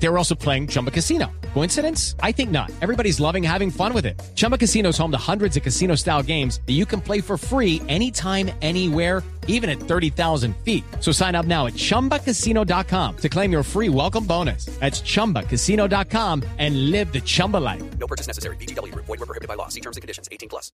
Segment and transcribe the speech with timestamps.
[0.00, 1.30] They were also playing Chumba Casino.
[1.54, 2.14] Coincidence?
[2.22, 2.70] I think not.
[2.80, 4.18] Everybody's loving having fun with it.
[4.34, 7.36] Chumba Casino is home to hundreds of casino style games that you can play for
[7.36, 10.84] free anytime, anywhere, even at 30,000 feet.
[11.00, 14.66] So sign up now at chumbacasino.com to claim your free welcome bonus.
[14.78, 17.82] That's chumbacasino.com and live the Chumba life.
[17.98, 18.56] No purchase necessary.
[18.56, 18.94] BGW.
[18.94, 19.66] Void were prohibited by law.
[19.68, 20.28] See terms and conditions.
[20.30, 20.70] 18 plus.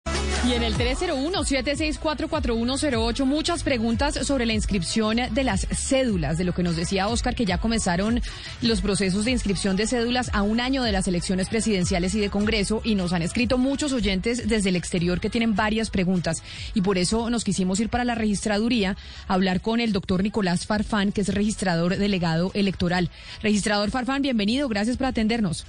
[0.48, 6.64] Y en el 301-764-4108, muchas preguntas sobre la inscripción de las cédulas, de lo que
[6.64, 8.22] nos decía Oscar, que ya comenzaron
[8.62, 12.30] los procesos de inscripción de cédulas a un año de las elecciones presidenciales y de
[12.30, 16.44] Congreso, y nos han escrito muchos oyentes desde el exterior que tienen varias preguntas,
[16.76, 18.96] y por eso nos quisimos ir para la registraduría
[19.28, 23.10] a hablar con el doctor Nicolás Farfán, que es registrador delegado electoral.
[23.42, 25.66] Registrador Farfán, bienvenido, gracias por atendernos.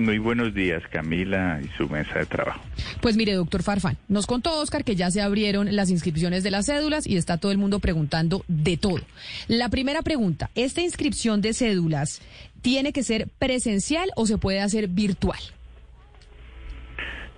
[0.00, 2.62] Muy buenos días, Camila y su mesa de trabajo.
[3.02, 6.66] Pues mire, doctor Farfán, nos contó Oscar que ya se abrieron las inscripciones de las
[6.66, 9.00] cédulas y está todo el mundo preguntando de todo.
[9.46, 12.22] La primera pregunta, ¿esta inscripción de cédulas
[12.62, 15.38] tiene que ser presencial o se puede hacer virtual?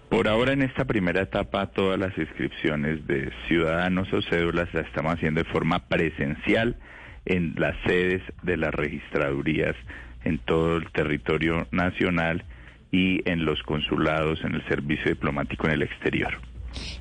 [0.09, 5.15] Por ahora, en esta primera etapa, todas las inscripciones de ciudadanos o cédulas las estamos
[5.15, 6.77] haciendo de forma presencial
[7.25, 9.75] en las sedes de las registradurías
[10.25, 12.45] en todo el territorio nacional
[12.93, 16.35] y en los consulados, en el servicio diplomático en el exterior.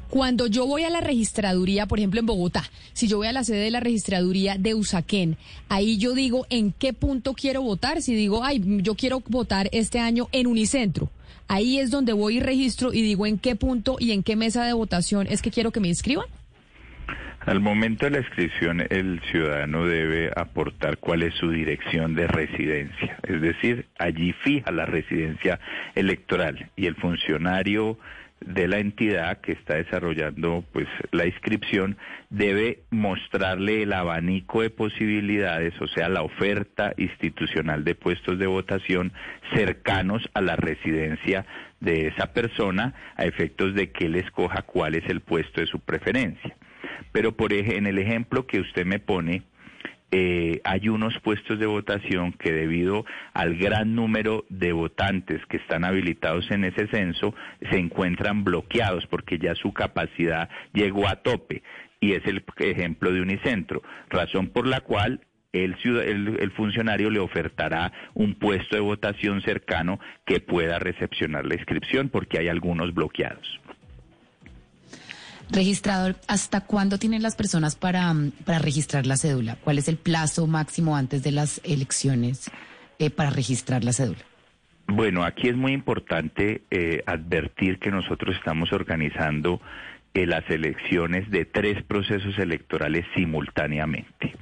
[0.09, 3.43] Cuando yo voy a la registraduría, por ejemplo en Bogotá, si yo voy a la
[3.43, 5.37] sede de la registraduría de Usaquén,
[5.69, 8.01] ahí yo digo en qué punto quiero votar.
[8.01, 11.09] Si digo, ay, yo quiero votar este año en Unicentro,
[11.47, 14.65] ahí es donde voy y registro y digo en qué punto y en qué mesa
[14.65, 16.25] de votación es que quiero que me inscriban.
[17.45, 23.17] Al momento de la inscripción, el ciudadano debe aportar cuál es su dirección de residencia,
[23.23, 25.59] es decir, allí fija la residencia
[25.95, 27.97] electoral y el funcionario
[28.41, 31.97] de la entidad que está desarrollando pues la inscripción
[32.29, 39.13] debe mostrarle el abanico de posibilidades, o sea, la oferta institucional de puestos de votación
[39.55, 41.47] cercanos a la residencia
[41.79, 45.79] de esa persona a efectos de que él escoja cuál es el puesto de su
[45.79, 46.55] preferencia.
[47.11, 49.43] Pero por en el ejemplo que usted me pone,
[50.13, 55.85] eh, hay unos puestos de votación que debido al gran número de votantes que están
[55.85, 57.33] habilitados en ese censo,
[57.69, 61.63] se encuentran bloqueados porque ya su capacidad llegó a tope.
[62.01, 65.21] Y es el ejemplo de Unicentro, razón por la cual
[65.53, 71.55] el, el, el, funcionario le ofertará un puesto de votación cercano que pueda recepcionar la
[71.55, 73.61] inscripción porque hay algunos bloqueados.
[75.51, 78.13] Registrador, ¿hasta cuándo tienen las personas para,
[78.45, 79.57] para registrar la cédula?
[79.61, 82.49] ¿Cuál es el plazo máximo antes de las elecciones
[82.99, 84.21] eh, para registrar la cédula?
[84.87, 89.61] Bueno, aquí es muy importante eh, advertir que nosotros estamos organizando
[90.13, 94.35] eh, las elecciones de tres procesos electorales simultáneamente.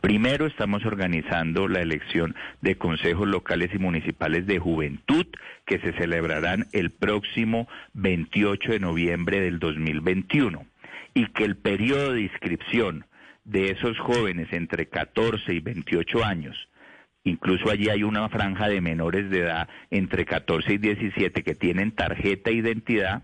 [0.00, 5.26] Primero estamos organizando la elección de consejos locales y municipales de juventud
[5.64, 10.66] que se celebrarán el próximo 28 de noviembre del 2021
[11.14, 13.04] y que el periodo de inscripción
[13.44, 16.68] de esos jóvenes entre 14 y 28 años
[17.24, 21.92] Incluso allí hay una franja de menores de edad entre 14 y 17 que tienen
[21.92, 23.22] tarjeta de identidad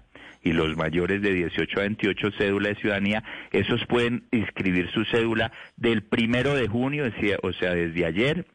[0.48, 3.22] y los mayores de 18 a 28 cédula de ciudadanía,
[3.52, 7.04] esos pueden inscribir su cédula del primero de junio,
[7.42, 8.46] o sea, desde ayer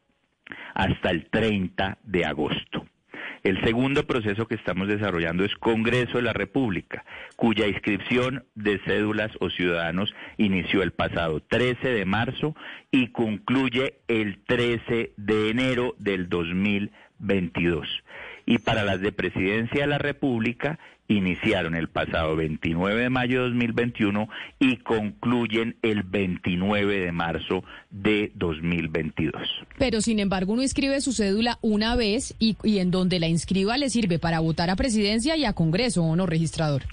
[0.74, 2.88] hasta el 30 de agosto.
[3.44, 7.06] El segundo proceso que estamos desarrollando es Congreso de la República,
[7.36, 12.56] cuya inscripción de cédulas o ciudadanos inició el pasado 13 de marzo
[12.90, 17.88] y concluye el 13 de enero del 2022.
[18.46, 23.50] Y para las de Presidencia de la República iniciaron el pasado 29 de mayo de
[23.50, 29.42] 2021 y concluyen el 29 de marzo de 2022.
[29.78, 33.78] Pero sin embargo uno inscribe su cédula una vez y, y en donde la inscriba
[33.78, 36.84] le sirve para votar a presidencia y a Congreso, ¿o no, registrador?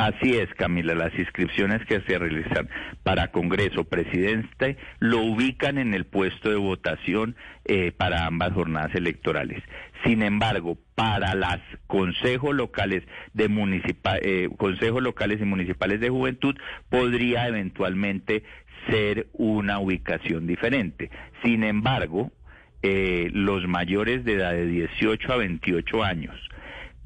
[0.00, 2.70] Así es, Camila, las inscripciones que se realizan
[3.02, 7.36] para Congreso, Presidente, lo ubican en el puesto de votación
[7.66, 9.62] eh, para ambas jornadas electorales.
[10.04, 13.02] Sin embargo, para las consejos locales
[13.34, 13.50] de
[14.22, 16.56] eh, consejos locales y municipales de juventud
[16.88, 18.44] podría eventualmente
[18.88, 21.10] ser una ubicación diferente.
[21.42, 22.32] Sin embargo,
[22.82, 26.34] eh, los mayores de edad de 18 a 28 años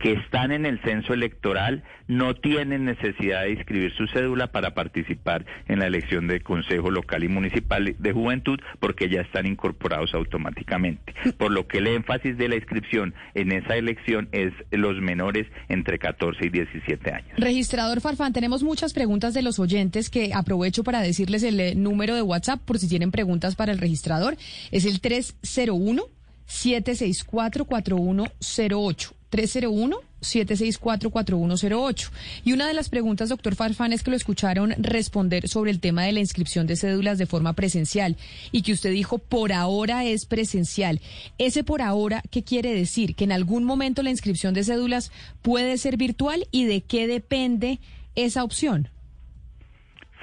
[0.04, 5.46] que están en el censo electoral no tienen necesidad de inscribir su cédula para participar
[5.66, 11.14] en la elección de Consejo Local y Municipal de Juventud porque ya están incorporados automáticamente.
[11.38, 15.98] Por lo que el énfasis de la inscripción en esa elección es los menores entre
[15.98, 17.38] 14 y 17 años.
[17.38, 22.14] Registrador Farfán, tenemos muchas preguntas de los oyentes que aprovecho para decirles el eh, número
[22.14, 24.36] de WhatsApp por si tienen preguntas para el registrador.
[24.70, 26.02] Es el 301
[26.44, 29.14] 764 4108.
[29.34, 32.10] 301-764-4108.
[32.44, 36.04] Y una de las preguntas, doctor Farfán, es que lo escucharon responder sobre el tema
[36.04, 38.16] de la inscripción de cédulas de forma presencial
[38.52, 41.00] y que usted dijo por ahora es presencial.
[41.38, 43.16] Ese por ahora, ¿qué quiere decir?
[43.16, 45.10] Que en algún momento la inscripción de cédulas
[45.42, 47.80] puede ser virtual y de qué depende
[48.14, 48.93] esa opción.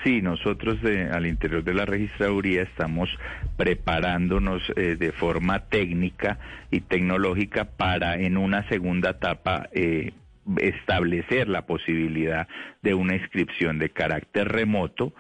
[0.03, 0.79] Sí, nosotros
[1.11, 3.09] al interior de la registraduría estamos
[3.55, 6.39] preparándonos eh, de forma técnica
[6.71, 10.13] y tecnológica para en una segunda etapa eh,
[10.57, 12.47] establecer la posibilidad
[12.81, 15.13] de una inscripción de carácter remoto,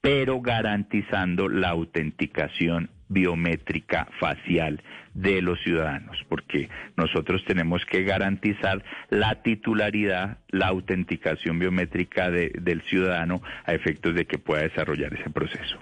[0.00, 4.82] pero garantizando la autenticación biométrica facial
[5.14, 13.40] de los ciudadanos, porque nosotros tenemos que garantizar la titularidad, la autenticación biométrica del ciudadano
[13.64, 15.78] a efectos de que pueda desarrollar ese proceso.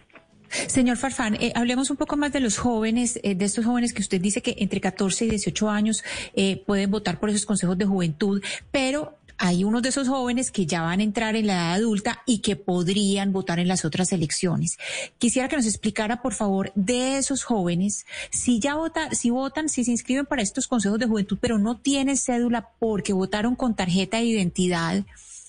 [0.53, 4.03] Señor Farfán, eh, hablemos un poco más de los jóvenes, eh, de estos jóvenes que
[4.03, 6.05] usted dice que entre 14 y 18 años
[6.35, 10.67] eh, pueden votar por esos consejos de juventud, pero hay unos de esos jóvenes que
[10.67, 14.13] ya van a entrar en la edad adulta y que podrían votar en las otras
[14.13, 14.79] elecciones.
[15.19, 19.83] Quisiera que nos explicara, por favor, de esos jóvenes, si ya votan, si votan, si
[19.83, 24.19] se inscriben para estos consejos de juventud, pero no tienen cédula porque votaron con tarjeta
[24.19, 25.05] de identidad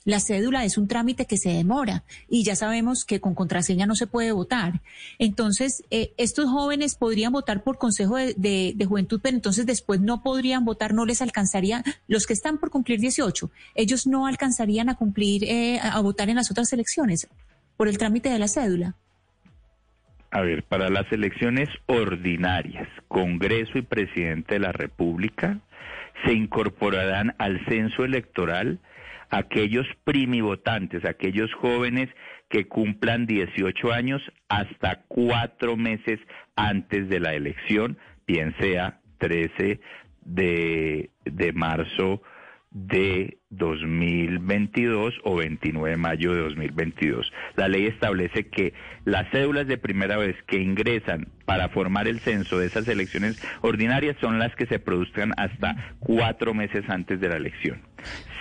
[0.06, 3.96] la cédula es un trámite que se demora y ya sabemos que con contraseña no
[3.96, 4.82] se puede votar.
[5.20, 10.66] Entonces, eh, estos jóvenes podrían votar por consejo de, juventud, pero entonces después no podrían
[10.66, 15.46] votar, no les alcanzaría, los que están por cumplir 18, ellos no alcanzarían a cumplir,
[15.46, 17.28] eh, a votar en las otras elecciones
[17.78, 18.96] por el trámite de la cédula.
[20.32, 25.60] A ver, para las elecciones ordinarias, Congreso y Presidente de la República
[26.26, 28.80] se incorporarán al censo electoral
[29.34, 32.08] aquellos primivotantes, aquellos jóvenes
[32.50, 36.20] que cumplan 18 años hasta cuatro meses
[36.56, 37.98] antes de la elección,
[38.28, 39.80] bien sea 13
[40.22, 42.22] de, de marzo
[42.70, 47.32] de 2022 o 29 de mayo de 2022.
[47.56, 52.60] La ley establece que las cédulas de primera vez que ingresan para formar el censo
[52.60, 57.38] de esas elecciones ordinarias son las que se produzcan hasta cuatro meses antes de la
[57.38, 57.93] elección.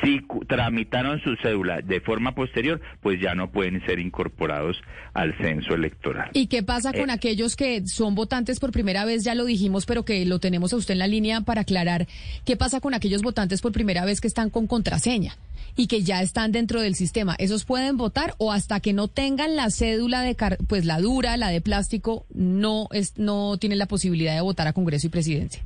[0.03, 4.76] Si tramitaron su cédula de forma posterior, pues ya no pueden ser incorporados
[5.14, 6.31] al censo electoral.
[6.32, 9.23] ¿Y qué pasa con eh, aquellos que son votantes por primera vez?
[9.25, 12.09] Ya lo dijimos, pero que lo tenemos a usted en la línea para aclarar.
[12.44, 15.37] ¿Qué pasa con aquellos votantes por primera vez que están con contraseña?
[15.76, 19.56] y que ya están dentro del sistema, ¿esos pueden votar o hasta que no tengan
[19.56, 20.37] la cédula de
[20.67, 24.73] pues la dura, la de plástico, no es no tienen la posibilidad de votar a
[24.73, 25.62] Congreso y Presidencia?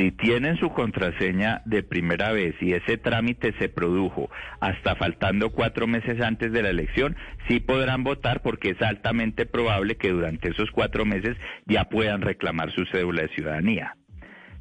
[0.00, 5.86] Si tienen su contraseña de primera vez y ese trámite se produjo hasta faltando cuatro
[5.86, 7.16] meses antes de la elección,
[7.46, 11.36] sí podrán votar porque es altamente probable que durante esos cuatro meses
[11.66, 13.94] ya puedan reclamar su cédula de ciudadanía.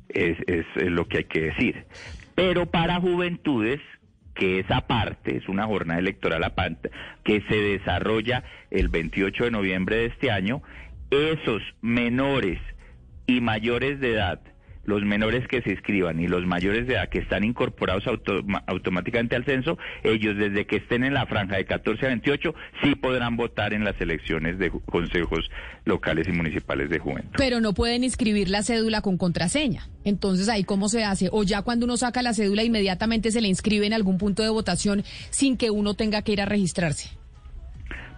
[0.09, 1.85] Es, es, lo que hay que decir.
[2.35, 3.79] Pero para juventudes,
[4.35, 6.91] que es aparte, es una jornada electoral aparte,
[7.23, 10.61] que se desarrolla el 28 de noviembre de este año,
[11.11, 12.59] esos menores
[13.25, 14.41] y mayores de edad
[14.89, 18.03] los menores que se inscriban y los mayores de edad que están incorporados
[18.67, 22.95] automáticamente al censo, ellos desde que estén en la franja de 14 a 28 sí
[22.95, 25.49] podrán votar en las elecciones de consejos
[25.85, 27.35] locales y municipales de juventud.
[27.37, 29.87] Pero no pueden inscribir la cédula con contraseña.
[30.03, 31.29] Entonces ahí cómo se hace?
[31.31, 34.49] O ya cuando uno saca la cédula inmediatamente se le inscribe en algún punto de
[34.49, 37.19] votación sin que uno tenga que ir a registrarse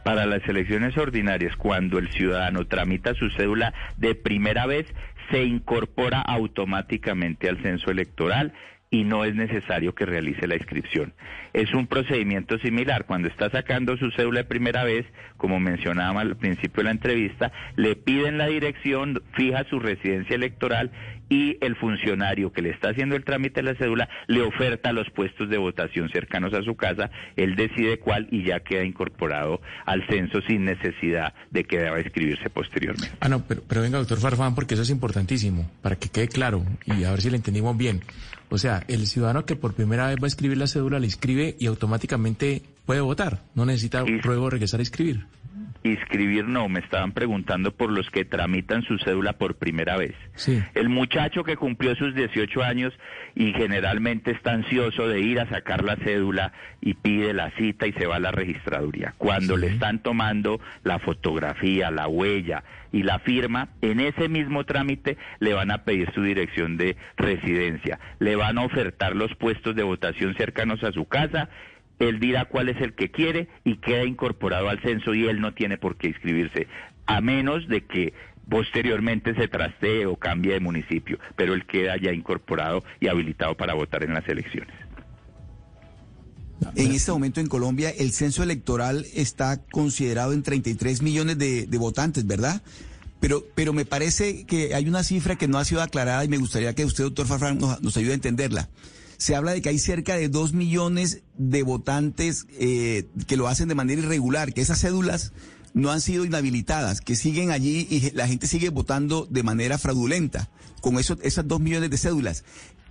[0.03, 4.87] para las elecciones ordinarias, cuando el ciudadano tramita su cédula de primera vez,
[5.29, 8.53] se incorpora automáticamente al censo electoral
[8.93, 11.13] y no es necesario que realice la inscripción.
[11.53, 13.05] Es un procedimiento similar.
[13.05, 15.05] Cuando está sacando su cédula de primera vez,
[15.37, 20.91] como mencionaba al principio de la entrevista, le piden la dirección, fija su residencia electoral
[21.31, 25.09] y el funcionario que le está haciendo el trámite de la cédula le oferta los
[25.11, 30.05] puestos de votación cercanos a su casa, él decide cuál y ya queda incorporado al
[30.07, 33.15] censo sin necesidad de que deba inscribirse posteriormente.
[33.21, 36.65] Ah, no, pero, pero venga, doctor Farfán, porque eso es importantísimo, para que quede claro
[36.85, 38.01] y a ver si le entendimos bien.
[38.49, 41.55] O sea, el ciudadano que por primera vez va a escribir la cédula, la inscribe
[41.57, 45.25] y automáticamente puede votar, no necesita luego regresar a escribir.
[45.83, 50.13] Inscribir no, me estaban preguntando por los que tramitan su cédula por primera vez.
[50.35, 50.61] Sí.
[50.75, 52.93] El muchacho que cumplió sus 18 años
[53.35, 57.93] y generalmente está ansioso de ir a sacar la cédula y pide la cita y
[57.93, 59.13] se va a la registraduría.
[59.17, 59.61] Cuando Sí.
[59.61, 65.53] le están tomando la fotografía, la huella y la firma, en ese mismo trámite le
[65.53, 70.35] van a pedir su dirección de residencia, le van a ofertar los puestos de votación
[70.35, 71.49] cercanos a su casa
[72.01, 75.53] él dirá cuál es el que quiere y queda incorporado al censo y él no
[75.53, 76.67] tiene por qué inscribirse,
[77.05, 78.13] a menos de que
[78.49, 83.73] posteriormente se trastee o cambie de municipio, pero él queda ya incorporado y habilitado para
[83.73, 84.73] votar en las elecciones.
[86.75, 92.25] En este momento en Colombia el censo electoral está considerado en 33 millones de, votantes,
[92.25, 92.61] ¿verdad?
[93.19, 96.37] Pero, pero me parece que hay una cifra que no ha sido aclarada y me
[96.37, 98.69] gustaría que usted, doctor Farfán, nos ayude a entenderla.
[99.21, 103.67] Se habla de que hay cerca de 2 millones de votantes eh, que lo hacen
[103.67, 105.31] de manera irregular, que esas cédulas
[105.75, 110.49] no han sido inhabilitadas, que siguen allí y la gente sigue votando de manera fraudulenta
[110.81, 112.45] con eso, esas 2 millones de cédulas.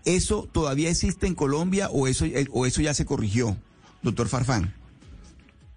[0.05, 3.57] ¿Eso todavía existe en Colombia o eso, o eso ya se corrigió,
[4.03, 4.73] doctor Farfán?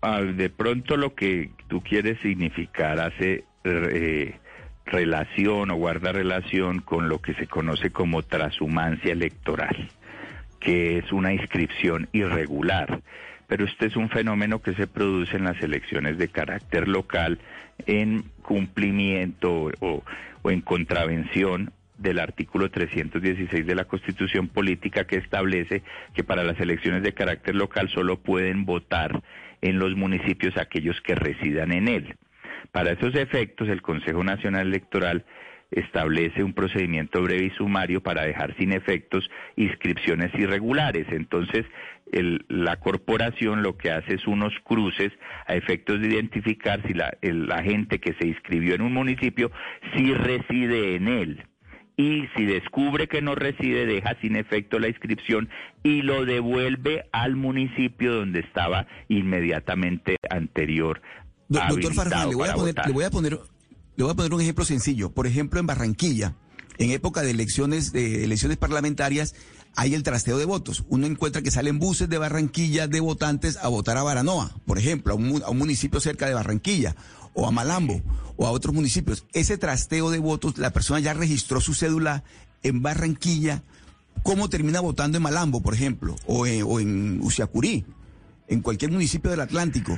[0.04, 4.36] Ah, de pronto lo que tú quieres significar hace eh,
[4.86, 9.90] relación o guarda relación con lo que se conoce como transhumancia electoral,
[10.64, 13.02] que es una inscripción irregular.
[13.48, 17.40] Pero este es un fenómeno que se produce en las elecciones de carácter local
[17.86, 20.04] en cumplimiento o,
[20.46, 27.04] en contravención del artículo 316 de la Constitución Política que establece que para las elecciones
[27.04, 29.22] de carácter local solo pueden votar
[29.62, 32.16] en los municipios aquellos que residan en él.
[32.72, 35.26] Para esos efectos, el Consejo Nacional Electoral
[35.74, 41.08] establece un procedimiento breve y sumario para dejar sin efectos inscripciones irregulares.
[41.12, 41.66] Entonces,
[42.12, 45.12] el- la corporación lo que hace es unos cruces
[45.48, 49.52] a efectos de identificar si la, el- la gente que se inscribió en un municipio
[49.96, 51.44] sí reside en él.
[51.96, 55.50] Y si descubre que no reside, deja sin efecto la inscripción
[55.84, 61.02] y lo devuelve al municipio donde estaba inmediatamente anterior.
[61.50, 63.40] Do- Doctor Farfán, le voy, a poner, le, voy a poner,
[63.96, 65.12] le voy a poner un ejemplo sencillo.
[65.12, 66.36] Por ejemplo, en Barranquilla,
[66.78, 69.36] en época de elecciones, de elecciones parlamentarias,
[69.76, 70.84] hay el trasteo de votos.
[70.90, 75.14] Uno encuentra que salen buses de Barranquilla de votantes a votar a Baranoa, por ejemplo,
[75.14, 76.96] a un, municipio cerca de Barranquilla,
[77.34, 78.02] o a Malambo,
[78.36, 79.26] o a otros municipios.
[79.34, 82.24] Ese trasteo de votos, la persona ya registró su cédula
[82.62, 83.64] en Barranquilla.
[84.22, 87.22] ¿Cómo termina votando en Malambo, por ejemplo, o en, o en
[88.48, 89.98] en cualquier municipio del Atlántico?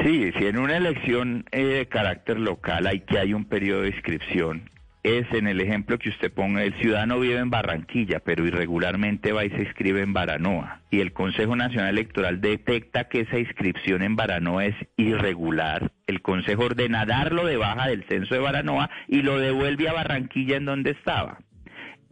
[0.00, 3.88] Sí, si en una elección eh, de carácter local hay que hay un periodo de
[3.88, 4.70] inscripción,
[5.02, 9.44] es en el ejemplo que usted ponga, el ciudadano vive en Barranquilla, pero irregularmente va
[9.44, 10.80] y se inscribe en Baranoa.
[10.90, 15.90] Y el Consejo Nacional Electoral detecta que esa inscripción en Baranoa es irregular.
[16.06, 20.56] El Consejo ordena darlo de baja del censo de Baranoa y lo devuelve a Barranquilla
[20.56, 21.38] en donde estaba.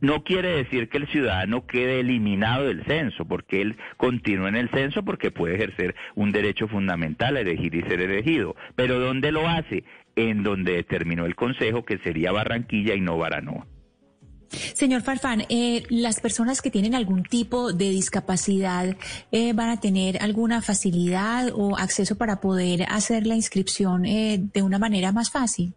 [0.00, 4.70] No quiere decir que el ciudadano quede eliminado del censo, porque él continúa en el
[4.70, 8.56] censo porque puede ejercer un derecho fundamental a elegir y ser elegido.
[8.76, 9.84] Pero ¿dónde lo hace?
[10.16, 13.66] En donde determinó el Consejo que sería Barranquilla y no Baranoa.
[14.50, 18.96] Señor Farfán, eh, las personas que tienen algún tipo de discapacidad
[19.30, 24.62] eh, van a tener alguna facilidad o acceso para poder hacer la inscripción eh, de
[24.62, 25.74] una manera más fácil.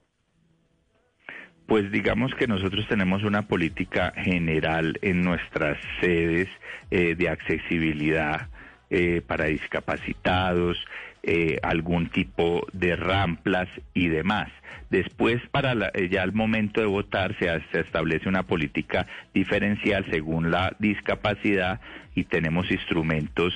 [1.74, 6.48] Pues digamos que nosotros tenemos una política general en nuestras sedes
[6.92, 8.48] eh, de accesibilidad
[8.92, 10.78] eh, para discapacitados,
[11.24, 14.50] eh, algún tipo de ramplas y demás.
[14.92, 17.50] Después, para la- ya al momento de votar, se,
[17.80, 21.82] establece una política diferencial según la discapacidad
[22.14, 23.52] y tenemos instrumentos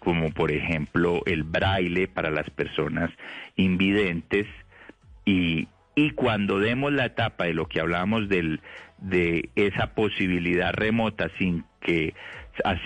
[0.00, 3.10] como por ejemplo el braille para las personas
[3.54, 4.46] invidentes
[5.24, 8.60] y, y cuando demos la etapa de lo que hablábamos del,
[8.98, 12.14] de esa posibilidad remota sin que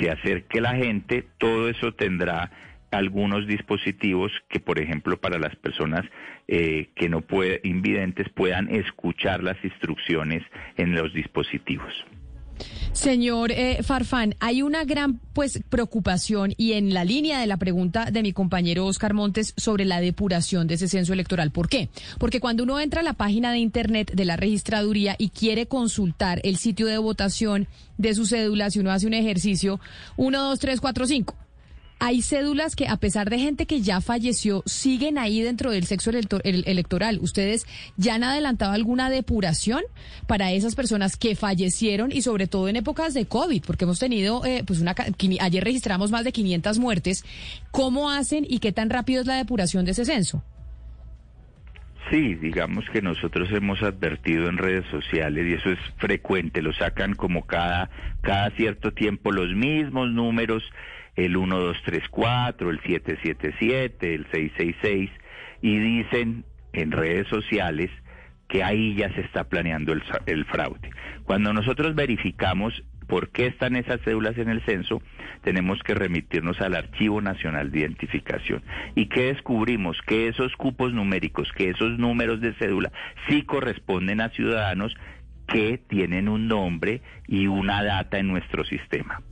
[0.00, 2.50] se acerque la gente, todo eso tendrá
[2.90, 6.04] algunos dispositivos que, por ejemplo, para las personas
[6.48, 10.42] eh, que no pueden, invidentes puedan escuchar las instrucciones
[10.76, 11.92] en los dispositivos.
[12.97, 18.11] Señor eh, Farfán, hay una gran pues preocupación y en la línea de la pregunta
[18.11, 21.50] de mi compañero Oscar Montes sobre la depuración de ese censo electoral.
[21.50, 21.91] ¿Por qué?
[22.19, 26.41] Porque cuando uno entra a la página de internet de la registraduría y quiere consultar
[26.43, 29.79] el sitio de votación de su cédula, si uno hace un ejercicio
[30.17, 31.46] 1, 2, 3, 4, 5.
[31.99, 36.11] Hay cédulas que, a pesar de gente que ya falleció, siguen ahí dentro del sexo
[36.11, 37.19] electo- el- electoral.
[37.23, 39.83] ¿Ustedes ya han adelantado alguna depuración
[40.26, 43.62] para esas personas que fallecieron y sobre todo en épocas de COVID?
[43.67, 44.95] Porque hemos tenido, eh, pues una,
[45.41, 47.25] ayer registramos más de 500 muertes.
[47.71, 50.43] ¿Cómo hacen y qué tan rápido es la depuración de ese censo?
[52.11, 57.15] Sí, digamos que nosotros hemos advertido en redes sociales y eso es frecuente, lo sacan
[57.15, 60.62] como cada, cada cierto tiempo los mismos números,
[61.16, 65.11] el 1234, el 777, el 666,
[65.62, 67.90] y dicen en redes sociales
[68.49, 70.90] que ahí ya se está planeando el, el fraude.
[71.25, 75.00] Cuando nosotros verificamos por qué están esas cédulas en el censo,
[75.42, 78.62] tenemos que remitirnos al Archivo Nacional de Identificación.
[78.94, 80.00] ¿Y qué descubrimos?
[80.06, 82.92] Que esos cupos numéricos, que esos números de cédula
[83.28, 84.94] sí corresponden a ciudadanos
[85.46, 89.23] que tienen un nombre y una data en nuestro sistema.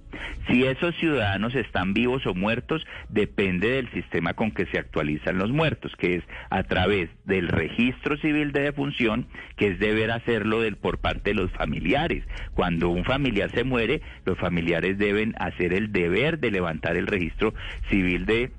[0.48, 5.50] Si esos ciudadanos están vivos o muertos, depende del sistema con que se actualizan los
[5.50, 10.98] muertos, que es a través del registro civil de defunción, que es deber hacerlo por
[10.98, 12.24] parte de los familiares.
[12.54, 17.54] Cuando un familiar se muere, los familiares deben hacer el deber de levantar el registro
[17.90, 18.50] civil de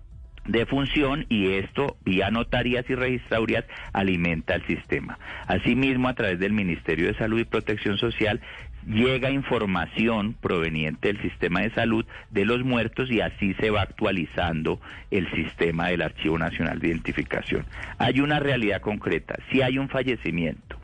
[0.46, 5.18] de función y esto vía notarías y registradurías alimenta el sistema.
[5.48, 8.42] Asimismo, a través del Ministerio de Salud y Protección Social
[8.88, 14.80] llega información proveniente del sistema de salud de los muertos y así se va actualizando
[15.12, 17.66] el sistema del Archivo Nacional de Identificación.
[17.98, 20.80] Hay una realidad concreta, si hay un fallecimiento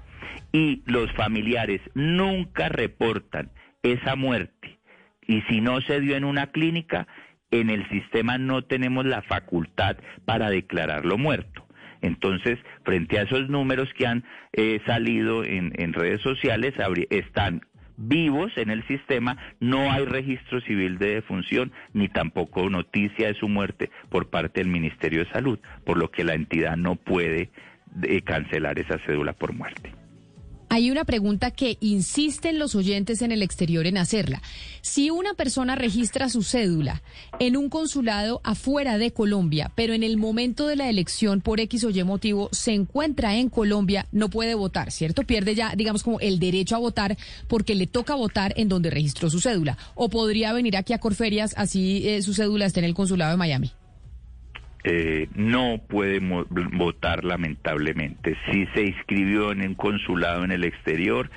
[0.52, 3.50] y los familiares nunca reportan
[3.84, 4.80] esa muerte
[5.28, 7.08] y si no se dio en una clínica,
[7.52, 11.66] en el sistema no tenemos la facultad para declararlo muerto.
[12.02, 16.74] Entonces, frente a esos números que han eh, salido en, en redes sociales,
[17.12, 17.62] están
[18.02, 23.48] vivos en el sistema, no hay registro civil de defunción ni tampoco noticia de su
[23.48, 27.50] muerte por parte del Ministerio de Salud, por lo que la entidad no puede
[28.04, 30.01] eh, cancelar esa cédula por muerte.
[30.74, 34.42] Hay una pregunta que insisten los oyentes en el exterior en hacerla.
[34.80, 37.02] Si una persona registra su cédula
[37.40, 41.84] en un consulado afuera de Colombia, pero en el momento de la elección por X
[41.84, 45.24] o Y motivo se encuentra en Colombia, no puede votar, ¿cierto?
[45.24, 47.18] Pierde ya, digamos, como el derecho a votar
[47.50, 49.78] porque le toca votar en donde registró su cédula.
[49.96, 53.38] O podría venir aquí a Corferias así eh, su cédula esté en el consulado de
[53.38, 53.74] Miami.
[54.84, 58.36] Eh, no puede votar lamentablemente.
[58.52, 61.30] Si se inscribió en un consulado en el exterior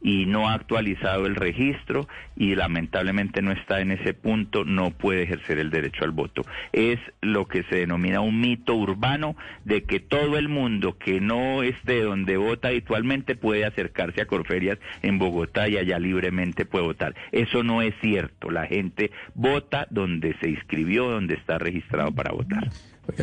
[0.00, 5.22] y no ha actualizado el registro y lamentablemente no está en ese punto, no puede
[5.24, 6.42] ejercer el derecho al voto.
[6.72, 11.62] Es lo que se denomina un mito urbano de que todo el mundo que no
[11.62, 17.14] esté donde vota habitualmente puede acercarse a Corferias en Bogotá y allá libremente puede votar.
[17.32, 18.50] Eso no es cierto.
[18.50, 22.70] La gente vota donde se inscribió, donde está registrado para votar.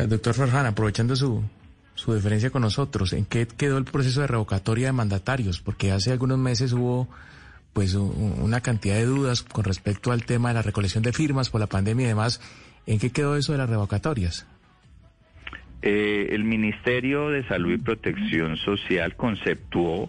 [0.08, 0.34] Doctor
[0.66, 1.42] aprovechando su,
[1.98, 5.60] su deferencia con nosotros, ¿en qué quedó el proceso de revocatoria de mandatarios?
[5.60, 7.08] Porque hace algunos meses hubo
[7.72, 11.60] pues una cantidad de dudas con respecto al tema de la recolección de firmas por
[11.60, 12.40] la pandemia y demás.
[12.86, 14.46] ¿En qué quedó eso de las revocatorias?
[15.82, 20.08] Eh, el Ministerio de Salud y Protección Social conceptuó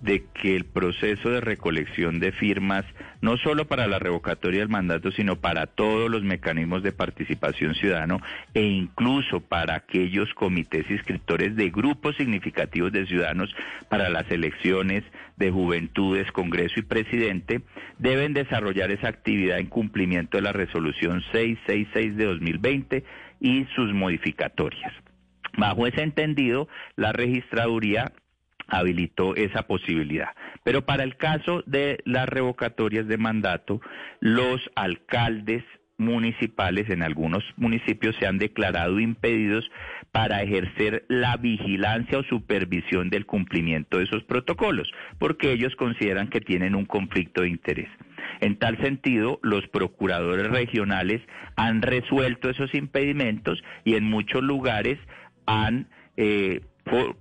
[0.00, 2.84] de que el proceso de recolección de firmas,
[3.20, 8.20] no solo para la revocatoria del mandato, sino para todos los mecanismos de participación ciudadano
[8.54, 13.54] e incluso para aquellos comités inscriptores de grupos significativos de ciudadanos
[13.88, 15.04] para las elecciones
[15.36, 17.60] de juventudes, Congreso y Presidente,
[17.98, 23.04] deben desarrollar esa actividad en cumplimiento de la resolución 666 de 2020
[23.40, 24.92] y sus modificatorias.
[25.56, 28.12] Bajo ese entendido, la registraduría
[28.70, 30.30] habilitó esa posibilidad.
[30.64, 33.80] Pero para el caso de las revocatorias de mandato,
[34.20, 35.64] los alcaldes
[36.00, 39.70] municipales en algunos municipios se han declarado impedidos
[40.12, 46.40] para ejercer la vigilancia o supervisión del cumplimiento de esos protocolos, porque ellos consideran que
[46.40, 47.88] tienen un conflicto de interés.
[48.40, 51.20] En tal sentido, los procuradores regionales
[51.56, 54.98] han resuelto esos impedimentos y en muchos lugares
[55.46, 56.62] han eh,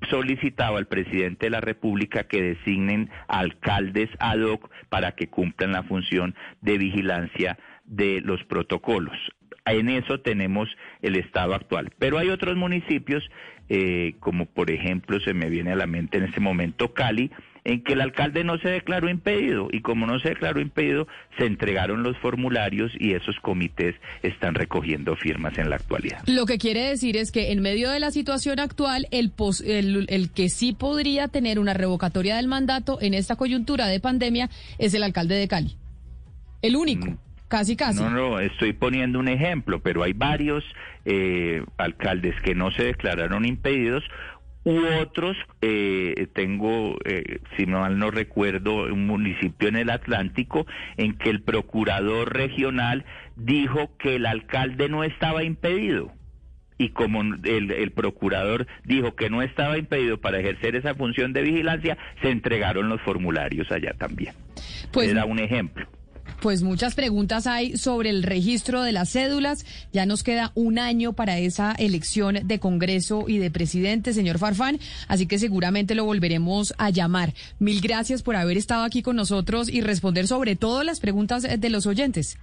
[0.09, 5.83] solicitado al presidente de la República que designen alcaldes ad hoc para que cumplan la
[5.83, 9.17] función de vigilancia de los protocolos.
[9.65, 10.69] En eso tenemos
[11.01, 11.91] el estado actual.
[11.99, 13.29] Pero hay otros municipios,
[13.69, 17.31] eh, como por ejemplo se me viene a la mente en este momento Cali,
[17.71, 21.45] en que el alcalde no se declaró impedido y como no se declaró impedido, se
[21.45, 26.21] entregaron los formularios y esos comités están recogiendo firmas en la actualidad.
[26.25, 30.07] Lo que quiere decir es que en medio de la situación actual, el, pos- el,
[30.09, 34.93] el que sí podría tener una revocatoria del mandato en esta coyuntura de pandemia es
[34.95, 35.75] el alcalde de Cali.
[36.61, 38.01] El único, casi casi.
[38.01, 40.63] No, no, estoy poniendo un ejemplo, pero hay varios
[41.05, 44.03] eh, alcaldes que no se declararon impedidos
[44.69, 51.17] u otros, eh, tengo, eh, si mal no recuerdo, un municipio en el Atlántico en
[51.17, 53.03] que el procurador regional
[53.35, 56.11] dijo que el alcalde no estaba impedido
[56.77, 61.41] y como el, el procurador dijo que no estaba impedido para ejercer esa función de
[61.41, 64.33] vigilancia, se entregaron los formularios allá también.
[64.91, 65.87] Pues, Era un ejemplo.
[66.41, 69.65] Pues muchas preguntas hay sobre el registro de las cédulas.
[69.91, 74.79] Ya nos queda un año para esa elección de Congreso y de presidente, señor Farfán,
[75.09, 77.33] así que seguramente lo volveremos a llamar.
[77.59, 81.69] Mil gracias por haber estado aquí con nosotros y responder sobre todo las preguntas de
[81.69, 82.37] los oyentes.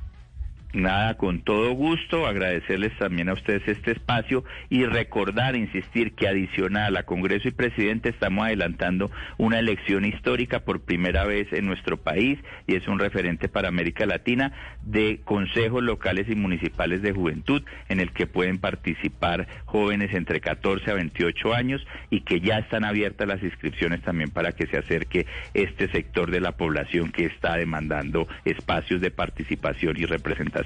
[0.77, 6.99] Nada, con todo gusto, agradecerles también a ustedes este espacio y recordar, insistir que adicional
[6.99, 12.39] a Congreso y Presidente estamos adelantando una elección histórica por primera vez en nuestro país
[12.67, 17.99] y es un referente para América Latina de consejos locales y municipales de juventud en
[17.99, 23.27] el que pueden participar jóvenes entre 14 a 28 años y que ya están abiertas
[23.27, 28.29] las inscripciones también para que se acerque este sector de la población que está demandando
[28.45, 30.66] espacios de participación y representación